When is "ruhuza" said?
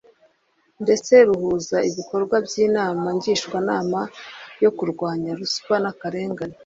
1.27-1.77